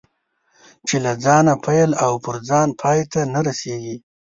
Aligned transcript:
چې 0.87 0.95
له 1.05 1.11
ځانه 1.23 1.53
پیل 1.65 1.91
او 2.05 2.13
پر 2.23 2.35
ځان 2.49 2.69
پای 2.81 2.99
ته 3.11 3.19
نه 3.33 3.39
رسېږي. 3.47 3.95